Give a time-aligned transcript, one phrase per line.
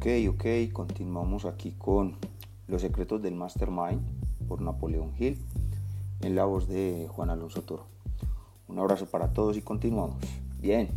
[0.00, 2.16] Ok, ok, continuamos aquí con
[2.68, 4.00] Los secretos del Mastermind
[4.48, 5.36] por Napoleón Hill
[6.22, 7.84] en la voz de Juan Alonso Toro.
[8.66, 10.16] Un abrazo para todos y continuamos.
[10.58, 10.88] Bien,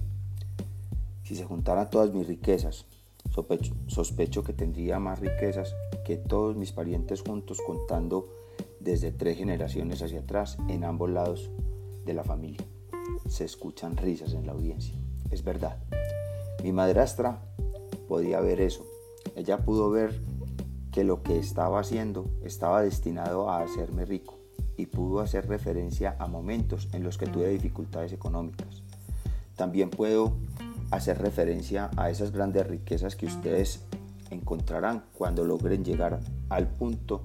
[1.24, 2.86] si se juntaran todas mis riquezas,
[3.30, 5.76] sospecho, sospecho que tendría más riquezas
[6.06, 8.30] que todos mis parientes juntos contando
[8.80, 11.50] desde tres generaciones hacia atrás en ambos lados
[12.06, 12.66] de la familia.
[13.28, 14.96] Se escuchan risas en la audiencia.
[15.30, 15.78] Es verdad.
[16.64, 17.42] Mi madrastra
[18.08, 18.93] podía ver eso.
[19.36, 20.22] Ella pudo ver
[20.92, 24.38] que lo que estaba haciendo estaba destinado a hacerme rico
[24.78, 28.84] y pudo hacer referencia a momentos en los que tuve dificultades económicas.
[29.56, 30.38] También puedo
[30.92, 33.82] hacer referencia a esas grandes riquezas que ustedes
[34.30, 36.20] encontrarán cuando logren llegar
[36.50, 37.22] al punto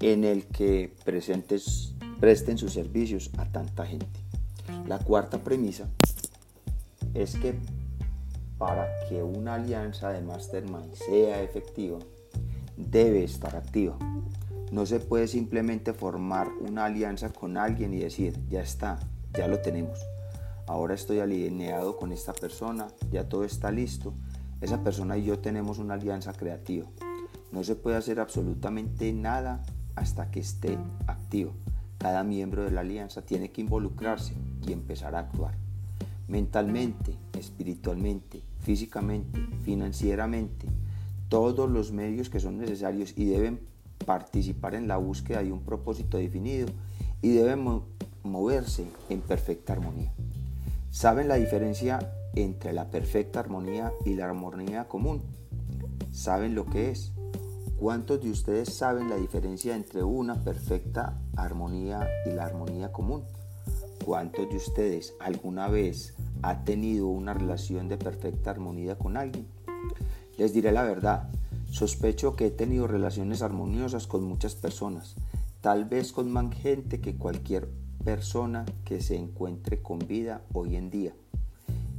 [0.00, 4.20] en el que presentes, presten sus servicios a tanta gente.
[4.86, 5.88] La cuarta premisa
[7.14, 7.58] es que
[8.58, 11.98] para que una alianza de mastermind sea efectiva,
[12.76, 13.96] debe estar activa.
[14.72, 18.98] No se puede simplemente formar una alianza con alguien y decir, ya está,
[19.32, 20.00] ya lo tenemos.
[20.66, 24.12] Ahora estoy alineado con esta persona, ya todo está listo.
[24.60, 26.86] Esa persona y yo tenemos una alianza creativa.
[27.52, 29.62] No se puede hacer absolutamente nada
[29.94, 31.52] hasta que esté activo.
[31.96, 34.34] Cada miembro de la alianza tiene que involucrarse
[34.66, 35.67] y empezar a actuar
[36.28, 40.66] mentalmente, espiritualmente, físicamente, financieramente,
[41.28, 43.60] todos los medios que son necesarios y deben
[44.04, 46.68] participar en la búsqueda de un propósito definido
[47.22, 47.82] y deben
[48.22, 50.12] moverse en perfecta armonía.
[50.90, 55.22] ¿Saben la diferencia entre la perfecta armonía y la armonía común?
[56.12, 57.12] ¿Saben lo que es?
[57.78, 63.22] ¿Cuántos de ustedes saben la diferencia entre una perfecta armonía y la armonía común?
[64.08, 69.46] ¿Cuántos de ustedes alguna vez ha tenido una relación de perfecta armonía con alguien?
[70.38, 71.28] Les diré la verdad,
[71.70, 75.14] sospecho que he tenido relaciones armoniosas con muchas personas,
[75.60, 77.68] tal vez con más gente que cualquier
[78.02, 81.12] persona que se encuentre con vida hoy en día,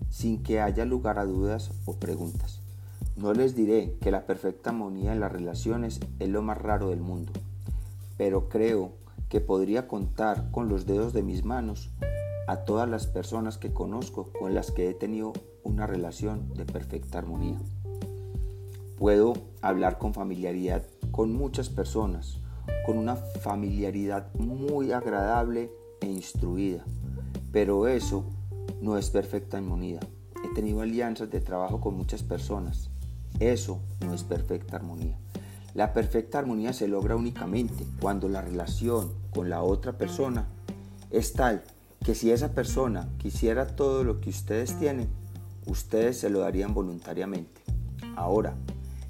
[0.10, 2.60] sin que haya lugar a dudas o preguntas.
[3.18, 7.02] No les diré que la perfecta armonía en las relaciones es lo más raro del
[7.02, 7.34] mundo,
[8.18, 8.94] pero creo
[9.30, 11.92] que podría contar con los dedos de mis manos
[12.48, 17.20] a todas las personas que conozco con las que he tenido una relación de perfecta
[17.20, 17.60] armonía.
[18.98, 22.40] Puedo hablar con familiaridad con muchas personas,
[22.86, 26.84] con una familiaridad muy agradable e instruida,
[27.52, 28.26] pero eso
[28.82, 30.00] no es perfecta armonía.
[30.44, 32.90] He tenido alianzas de trabajo con muchas personas,
[33.40, 35.18] eso no es perfecta armonía.
[35.74, 40.48] La perfecta armonía se logra únicamente cuando la relación con la otra persona
[41.12, 41.64] es tal
[42.04, 45.10] que si esa persona quisiera todo lo que ustedes tienen,
[45.66, 47.62] ustedes se lo darían voluntariamente.
[48.16, 48.56] Ahora,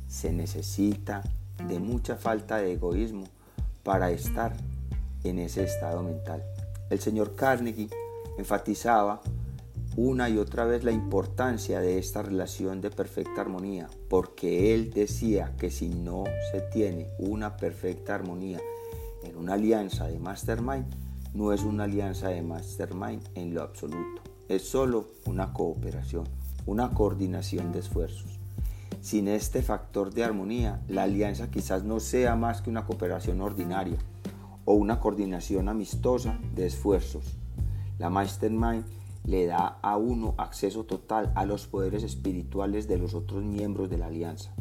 [0.07, 1.23] se necesita
[1.67, 3.25] de mucha falta de egoísmo
[3.83, 4.55] para estar
[5.23, 6.43] en ese estado mental.
[6.89, 7.89] El señor Carnegie
[8.37, 9.21] enfatizaba
[9.95, 15.53] una y otra vez la importancia de esta relación de perfecta armonía, porque él decía
[15.57, 18.59] que si no se tiene una perfecta armonía
[19.23, 20.85] en una alianza de mastermind,
[21.33, 26.25] no es una alianza de mastermind en lo absoluto, es solo una cooperación,
[26.65, 28.39] una coordinación de esfuerzos.
[29.01, 33.97] Sin este factor de armonía, la alianza quizás no sea más que una cooperación ordinaria
[34.65, 37.37] o una coordinación amistosa de esfuerzos.
[37.97, 38.85] La mastermind
[39.25, 43.97] le da a uno acceso total a los poderes espirituales de los otros miembros de
[43.97, 44.51] la alianza.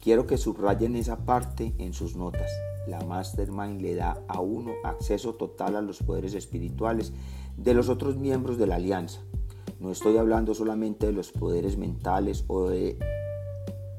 [0.00, 2.50] Quiero que subrayen esa parte en sus notas.
[2.88, 7.12] La mastermind le da a uno acceso total a los poderes espirituales
[7.58, 9.20] de los otros miembros de la alianza.
[9.78, 12.98] No estoy hablando solamente de los poderes mentales o de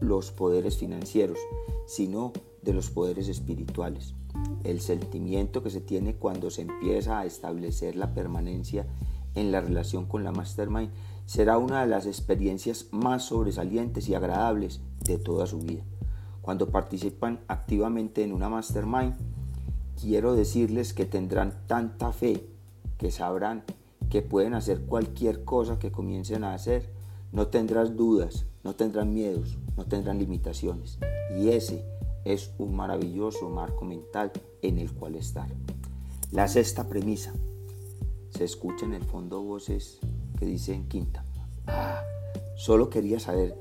[0.02, 1.38] los poderes financieros,
[1.86, 2.34] sino
[2.64, 4.16] de los poderes espirituales.
[4.64, 8.88] El sentimiento que se tiene cuando se empieza a establecer la permanencia
[9.36, 10.90] en la relación con la mastermind
[11.28, 15.84] será una de las experiencias más sobresalientes y agradables de toda su vida.
[16.50, 19.14] Cuando participan activamente en una mastermind,
[20.02, 22.44] quiero decirles que tendrán tanta fe
[22.98, 23.64] que sabrán
[24.10, 26.90] que pueden hacer cualquier cosa que comiencen a hacer.
[27.32, 30.98] No tendrán dudas, no tendrán miedos, no tendrán limitaciones.
[31.38, 31.86] Y ese
[32.26, 34.32] es un maravilloso marco mental
[34.64, 35.50] en el cual estar.
[36.32, 37.32] La sexta premisa
[38.32, 40.00] se escucha en el fondo voces
[40.40, 41.24] que dicen quinta.
[41.68, 42.02] Ah,
[42.56, 43.56] solo quería saber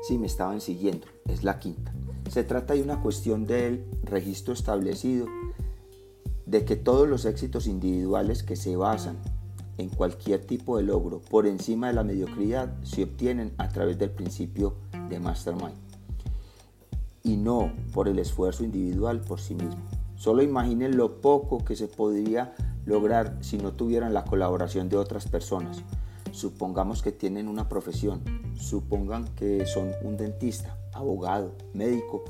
[0.00, 1.06] si me estaban siguiendo.
[1.26, 1.92] Es la quinta.
[2.30, 5.26] Se trata de una cuestión del registro establecido
[6.46, 9.16] de que todos los éxitos individuales que se basan
[9.78, 14.10] en cualquier tipo de logro por encima de la mediocridad se obtienen a través del
[14.10, 14.76] principio
[15.08, 15.74] de Mastermind
[17.24, 19.82] y no por el esfuerzo individual por sí mismo.
[20.14, 22.54] Solo imaginen lo poco que se podría
[22.86, 25.82] lograr si no tuvieran la colaboración de otras personas.
[26.30, 28.22] Supongamos que tienen una profesión,
[28.54, 32.24] supongan que son un dentista, abogado, médico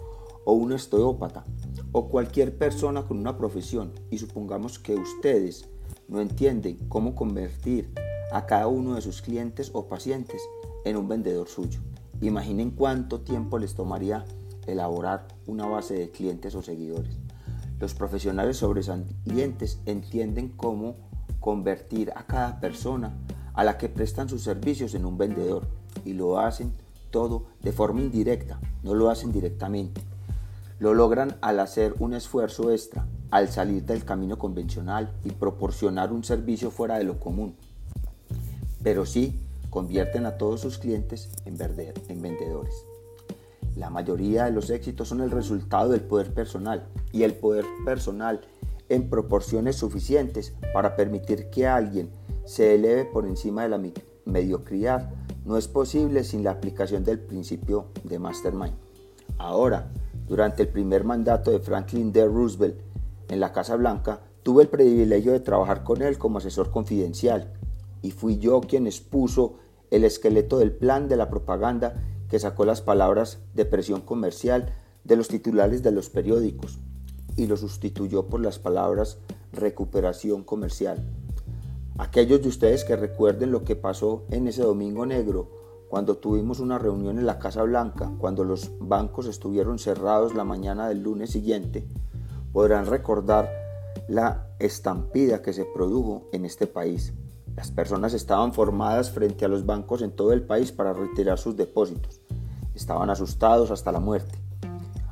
[0.44, 1.44] o un osteópata
[1.92, 5.68] o cualquier persona con una profesión y supongamos que ustedes
[6.08, 7.92] no entienden cómo convertir
[8.32, 10.40] a cada uno de sus clientes o pacientes
[10.84, 11.80] en un vendedor suyo.
[12.20, 14.24] Imaginen cuánto tiempo les tomaría
[14.66, 17.18] elaborar una base de clientes o seguidores.
[17.78, 20.96] Los profesionales sobresalientes entienden cómo
[21.40, 23.16] convertir a cada persona
[23.54, 25.66] a la que prestan sus servicios en un vendedor
[26.04, 26.72] y lo hacen
[27.10, 30.02] todo de forma indirecta, no lo hacen directamente.
[30.78, 36.24] Lo logran al hacer un esfuerzo extra, al salir del camino convencional y proporcionar un
[36.24, 37.54] servicio fuera de lo común.
[38.82, 41.56] Pero sí convierten a todos sus clientes en,
[42.22, 42.74] vendedores.
[43.76, 48.40] La mayoría de los éxitos son el resultado del poder personal y el poder personal
[48.88, 52.10] en proporciones suficientes para permitir que alguien
[52.44, 53.80] se eleve por encima de la
[54.24, 55.10] mediocridad
[55.44, 58.74] no es posible sin la aplicación del principio de Mastermind.
[59.38, 59.90] Ahora,
[60.26, 62.26] durante el primer mandato de Franklin D.
[62.26, 62.76] Roosevelt
[63.28, 67.52] en la Casa Blanca, tuve el privilegio de trabajar con él como asesor confidencial
[68.02, 69.56] y fui yo quien expuso
[69.90, 71.94] el esqueleto del plan de la propaganda
[72.28, 74.72] que sacó las palabras de presión comercial
[75.04, 76.78] de los titulares de los periódicos
[77.36, 79.18] y lo sustituyó por las palabras
[79.52, 81.04] recuperación comercial.
[82.00, 85.50] Aquellos de ustedes que recuerden lo que pasó en ese domingo negro
[85.90, 90.88] cuando tuvimos una reunión en la Casa Blanca, cuando los bancos estuvieron cerrados la mañana
[90.88, 91.86] del lunes siguiente,
[92.54, 93.50] podrán recordar
[94.08, 97.12] la estampida que se produjo en este país.
[97.54, 101.54] Las personas estaban formadas frente a los bancos en todo el país para retirar sus
[101.54, 102.22] depósitos.
[102.74, 104.38] Estaban asustados hasta la muerte.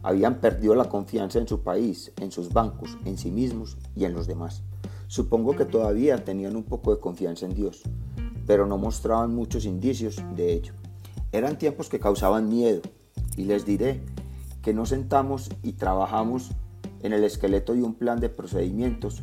[0.03, 4.15] Habían perdido la confianza en su país, en sus bancos, en sí mismos y en
[4.15, 4.63] los demás.
[5.09, 7.83] Supongo que todavía tenían un poco de confianza en Dios,
[8.47, 10.75] pero no mostraban muchos indicios de ello.
[11.33, 12.83] Eran tiempos que causaban miedo
[13.37, 14.03] y les diré
[14.63, 16.51] que nos sentamos y trabajamos
[17.03, 19.23] en el esqueleto de un plan de procedimientos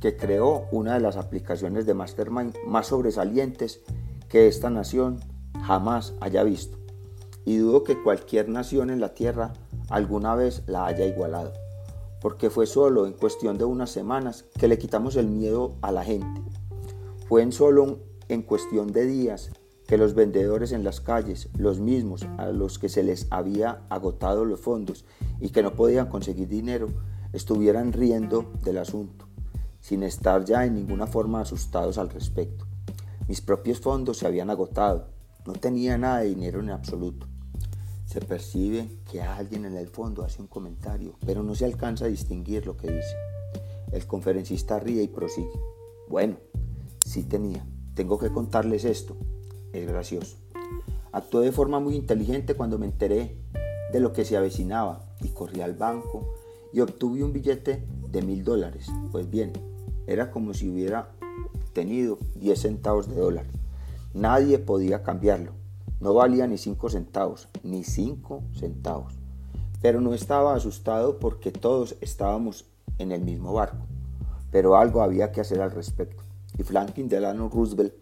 [0.00, 3.82] que creó una de las aplicaciones de Mastermind más sobresalientes
[4.30, 5.20] que esta nación
[5.62, 6.78] jamás haya visto.
[7.44, 9.52] Y dudo que cualquier nación en la Tierra
[9.90, 11.52] alguna vez la haya igualado,
[12.22, 16.04] porque fue solo en cuestión de unas semanas que le quitamos el miedo a la
[16.04, 16.40] gente.
[17.28, 17.98] Fue en solo
[18.28, 19.50] en cuestión de días
[19.88, 24.44] que los vendedores en las calles, los mismos a los que se les había agotado
[24.44, 25.04] los fondos
[25.40, 26.88] y que no podían conseguir dinero,
[27.32, 29.26] estuvieran riendo del asunto,
[29.80, 32.66] sin estar ya en ninguna forma asustados al respecto.
[33.26, 35.08] Mis propios fondos se habían agotado,
[35.44, 37.31] no tenía nada de dinero en absoluto.
[38.12, 42.08] Se percibe que alguien en el fondo hace un comentario, pero no se alcanza a
[42.08, 43.16] distinguir lo que dice.
[43.90, 45.48] El conferencista ríe y prosigue.
[46.10, 46.36] Bueno,
[47.06, 47.64] sí tenía.
[47.94, 49.16] Tengo que contarles esto.
[49.72, 50.36] Es gracioso.
[51.10, 53.34] Actué de forma muy inteligente cuando me enteré
[53.94, 56.34] de lo que se avecinaba y corrí al banco
[56.70, 58.88] y obtuve un billete de mil dólares.
[59.10, 59.54] Pues bien,
[60.06, 61.12] era como si hubiera
[61.72, 63.46] tenido 10 centavos de dólar.
[64.12, 65.61] Nadie podía cambiarlo.
[66.02, 69.14] No valía ni 5 centavos, ni 5 centavos.
[69.80, 72.64] Pero no estaba asustado porque todos estábamos
[72.98, 73.86] en el mismo barco.
[74.50, 76.24] Pero algo había que hacer al respecto
[76.58, 77.94] y Franklin Delano Roosevelt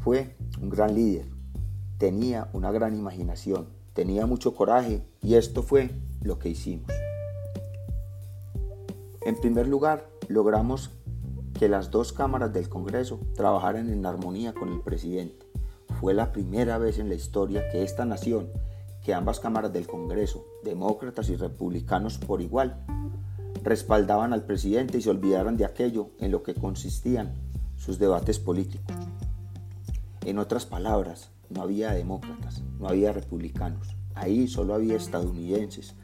[0.00, 1.26] fue un gran líder,
[1.98, 5.90] tenía una gran imaginación, tenía mucho coraje y esto fue
[6.22, 6.90] lo que hicimos.
[9.26, 10.90] En primer lugar, logramos
[11.58, 15.44] que las dos cámaras del Congreso trabajaran en armonía con el presidente.
[16.00, 18.50] Fue la primera vez en la historia que esta nación,
[19.02, 22.84] que ambas cámaras del Congreso, demócratas y republicanos por igual,
[23.62, 27.34] respaldaban al presidente y se olvidaran de aquello en lo que consistían
[27.76, 28.94] sus debates políticos.
[30.24, 35.94] En otras palabras, no había demócratas, no había republicanos, ahí solo había estadounidenses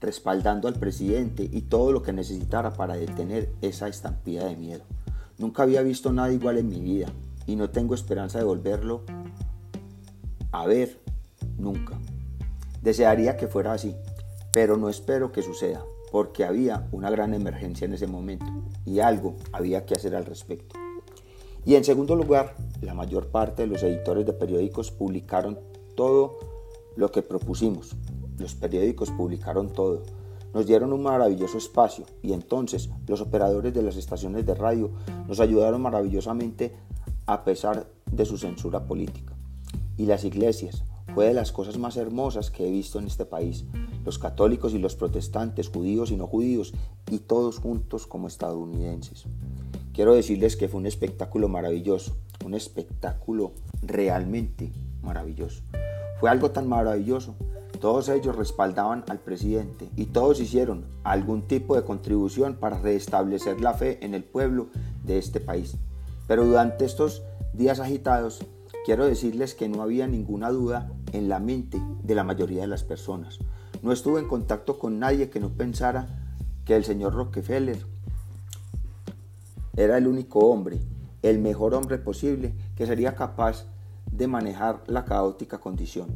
[0.00, 4.84] respaldando al presidente y todo lo que necesitara para detener esa estampida de miedo.
[5.38, 7.08] Nunca había visto nada igual en mi vida
[7.46, 9.02] y no tengo esperanza de volverlo
[10.52, 10.98] a ver
[11.56, 11.98] nunca.
[12.82, 13.94] Desearía que fuera así,
[14.52, 18.46] pero no espero que suceda, porque había una gran emergencia en ese momento
[18.84, 20.76] y algo había que hacer al respecto.
[21.64, 25.58] Y en segundo lugar, la mayor parte de los editores de periódicos publicaron
[25.96, 26.38] todo
[26.96, 27.94] lo que propusimos.
[28.38, 30.02] Los periódicos publicaron todo.
[30.54, 34.90] Nos dieron un maravilloso espacio y entonces los operadores de las estaciones de radio
[35.26, 36.74] nos ayudaron maravillosamente
[37.26, 39.37] a pesar de su censura política.
[39.98, 40.82] Y las iglesias,
[41.14, 43.64] fue de las cosas más hermosas que he visto en este país.
[44.04, 46.72] Los católicos y los protestantes, judíos y no judíos,
[47.10, 49.24] y todos juntos como estadounidenses.
[49.92, 53.52] Quiero decirles que fue un espectáculo maravilloso, un espectáculo
[53.82, 54.70] realmente
[55.02, 55.62] maravilloso.
[56.20, 57.34] Fue algo tan maravilloso.
[57.80, 63.74] Todos ellos respaldaban al presidente y todos hicieron algún tipo de contribución para restablecer la
[63.74, 64.68] fe en el pueblo
[65.04, 65.76] de este país.
[66.26, 68.44] Pero durante estos días agitados,
[68.84, 72.84] quiero decirles que no había ninguna duda en la mente de la mayoría de las
[72.84, 73.38] personas.
[73.82, 76.08] No estuve en contacto con nadie que no pensara
[76.64, 77.78] que el señor Rockefeller
[79.76, 80.80] era el único hombre,
[81.22, 83.66] el mejor hombre posible que sería capaz
[84.10, 86.08] de manejar la caótica condición.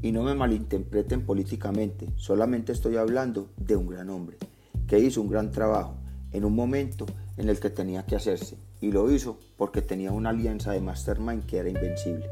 [0.00, 4.38] Y no me malinterpreten políticamente, solamente estoy hablando de un gran hombre,
[4.86, 6.01] que hizo un gran trabajo
[6.32, 10.30] en un momento en el que tenía que hacerse, y lo hizo porque tenía una
[10.30, 12.26] alianza de mastermind que era invencible.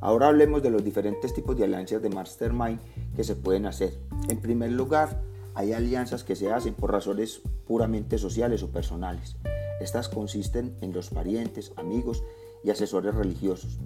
[0.00, 2.78] Ahora hablemos de los diferentes tipos de alianzas de mastermind
[3.14, 3.98] que se pueden hacer.
[4.28, 5.20] En primer lugar,
[5.54, 9.36] hay alianzas que se hacen por razones puramente sociales o personales.
[9.80, 12.22] Estas consisten en los parientes, amigos
[12.62, 13.78] y asesores religiosos.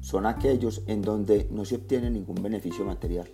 [0.00, 3.30] Son aquellos en donde no se obtiene ningún beneficio material.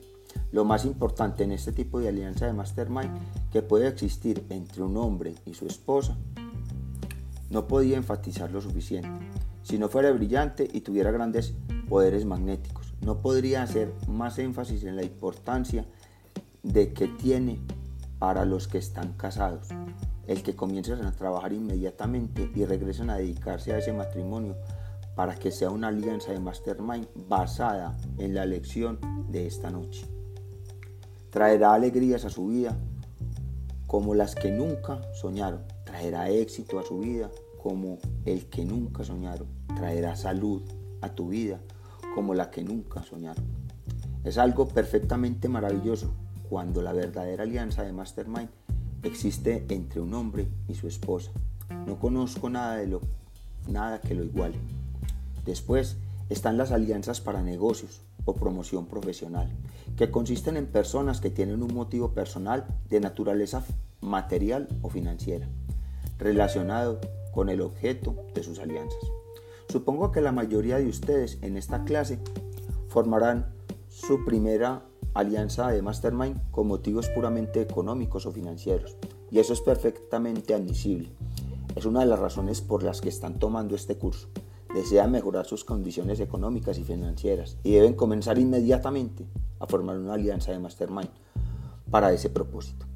[0.52, 3.10] Lo más importante en este tipo de alianza de mastermind
[3.52, 6.16] que puede existir entre un hombre y su esposa,
[7.50, 9.10] no podía enfatizar lo suficiente.
[9.62, 11.54] Si no fuera brillante y tuviera grandes
[11.88, 12.94] poderes magnéticos.
[13.00, 15.84] No podría hacer más énfasis en la importancia
[16.62, 17.60] de que tiene
[18.18, 19.68] para los que están casados.
[20.26, 24.56] El que comiencen a trabajar inmediatamente y regresen a dedicarse a ese matrimonio
[25.16, 30.19] para que sea una alianza de mastermind basada en la lección de esta noche.
[31.30, 32.76] Traerá alegrías a su vida
[33.86, 35.62] como las que nunca soñaron.
[35.84, 37.30] Traerá éxito a su vida
[37.62, 39.46] como el que nunca soñaron.
[39.76, 40.62] Traerá salud
[41.00, 41.60] a tu vida
[42.14, 43.44] como la que nunca soñaron.
[44.24, 46.12] Es algo perfectamente maravilloso
[46.48, 48.50] cuando la verdadera alianza de Mastermind
[49.02, 51.30] existe entre un hombre y su esposa.
[51.86, 53.00] No conozco nada de lo
[53.68, 54.56] nada que lo iguale.
[55.44, 55.96] Después
[56.28, 59.52] están las alianzas para negocios o promoción profesional,
[59.96, 63.64] que consisten en personas que tienen un motivo personal de naturaleza
[64.00, 65.48] material o financiera,
[66.18, 67.00] relacionado
[67.32, 69.00] con el objeto de sus alianzas.
[69.68, 72.18] Supongo que la mayoría de ustedes en esta clase
[72.88, 73.54] formarán
[73.88, 74.84] su primera
[75.14, 78.96] alianza de mastermind con motivos puramente económicos o financieros.
[79.30, 81.10] Y eso es perfectamente admisible.
[81.76, 84.28] Es una de las razones por las que están tomando este curso.
[84.74, 89.26] Desean mejorar sus condiciones económicas y financieras y deben comenzar inmediatamente
[89.58, 91.10] a formar una alianza de mastermind
[91.90, 92.86] para ese propósito.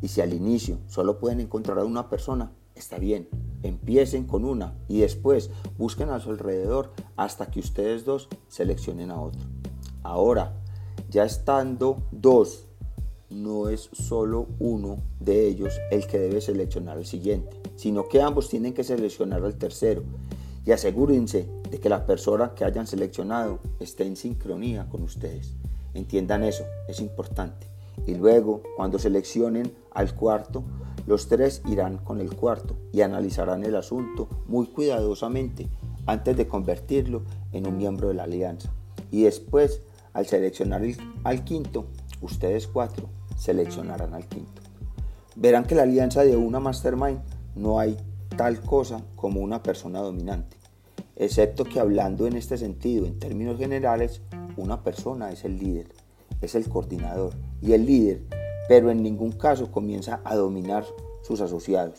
[0.00, 3.28] Y si al inicio solo pueden encontrar a una persona, está bien,
[3.62, 9.20] Empiecen con una y después busquen a su alrededor hasta que ustedes dos seleccionen a
[9.20, 9.40] otro.
[10.02, 10.54] Ahora,
[11.08, 12.66] ya estando dos,
[13.30, 18.48] no es solo uno de ellos el que debe seleccionar al siguiente, sino que ambos
[18.48, 20.02] tienen que seleccionar al tercero.
[20.64, 25.54] Y asegúrense de que la persona que hayan seleccionado esté en sincronía con ustedes.
[25.94, 27.66] Entiendan eso, es importante.
[28.06, 30.64] Y luego, cuando seleccionen al cuarto,
[31.06, 35.68] los tres irán con el cuarto y analizarán el asunto muy cuidadosamente
[36.06, 38.72] antes de convertirlo en un miembro de la alianza.
[39.10, 40.82] Y después, al seleccionar
[41.24, 41.86] al quinto,
[42.20, 44.62] ustedes cuatro seleccionarán al quinto.
[45.34, 47.20] Verán que la alianza de una mastermind
[47.54, 47.96] no hay
[48.36, 50.56] tal cosa como una persona dominante,
[51.16, 54.22] excepto que hablando en este sentido, en términos generales,
[54.56, 55.88] una persona es el líder,
[56.40, 58.22] es el coordinador y el líder
[58.68, 60.84] pero en ningún caso comienza a dominar
[61.22, 61.98] sus asociados,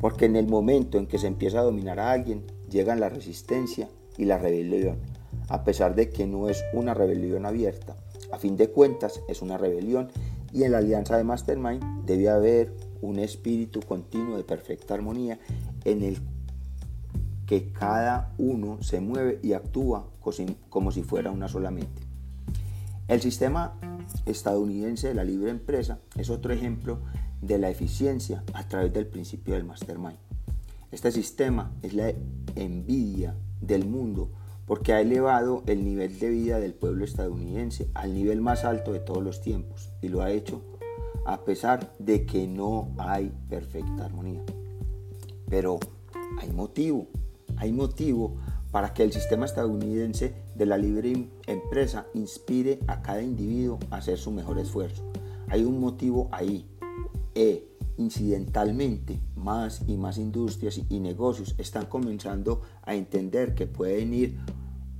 [0.00, 3.88] porque en el momento en que se empieza a dominar a alguien, llegan la resistencia
[4.16, 4.98] y la rebelión,
[5.48, 7.96] a pesar de que no es una rebelión abierta.
[8.30, 10.10] A fin de cuentas, es una rebelión
[10.52, 15.38] y en la alianza de Mastermind debe haber un espíritu continuo de perfecta armonía
[15.84, 16.18] en el
[17.46, 20.08] que cada uno se mueve y actúa
[20.70, 22.02] como si fuera una solamente.
[23.08, 23.74] El sistema
[24.26, 27.00] estadounidense de la libre empresa es otro ejemplo
[27.40, 30.18] de la eficiencia a través del principio del mastermind.
[30.92, 32.12] Este sistema es la
[32.54, 34.30] envidia del mundo
[34.66, 39.00] porque ha elevado el nivel de vida del pueblo estadounidense al nivel más alto de
[39.00, 40.62] todos los tiempos y lo ha hecho
[41.26, 44.42] a pesar de que no hay perfecta armonía.
[45.52, 45.78] Pero
[46.40, 47.08] hay motivo,
[47.58, 48.38] hay motivo
[48.70, 54.16] para que el sistema estadounidense de la libre empresa inspire a cada individuo a hacer
[54.16, 55.02] su mejor esfuerzo.
[55.50, 56.66] Hay un motivo ahí.
[57.34, 57.68] E,
[57.98, 64.38] incidentalmente más y más industrias y negocios están comenzando a entender que pueden ir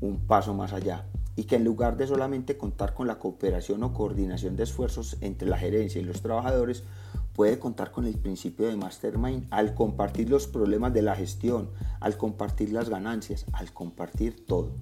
[0.02, 3.94] un paso más allá y que en lugar de solamente contar con la cooperación o
[3.94, 6.84] coordinación de esfuerzos entre la gerencia y los trabajadores,
[7.34, 11.70] puede contar con el principio de mastermind al compartir los problemas de la gestión,
[12.00, 14.72] al compartir las ganancias, al compartir todo.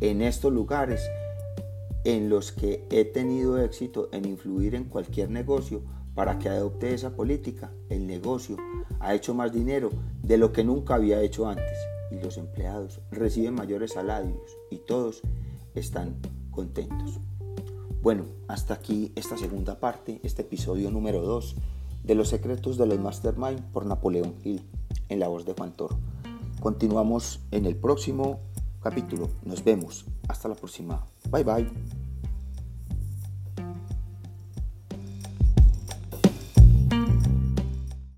[0.00, 1.02] En estos lugares
[2.04, 5.82] en los que he tenido éxito en influir en cualquier negocio
[6.14, 8.56] para que adopte esa política, el negocio
[9.00, 9.90] ha hecho más dinero
[10.22, 11.78] de lo que nunca había hecho antes
[12.10, 15.22] y los empleados reciben mayores salarios y todos
[15.74, 16.16] están
[16.50, 17.20] contentos.
[18.00, 21.56] Bueno, hasta aquí esta segunda parte, este episodio número 2
[22.08, 24.62] de Los secretos de los Mastermind por Napoleón Hill
[25.10, 25.98] en la voz de Juan Toro.
[26.58, 28.40] Continuamos en el próximo
[28.80, 29.28] capítulo.
[29.44, 30.06] Nos vemos.
[30.26, 31.06] Hasta la próxima.
[31.30, 31.97] Bye bye.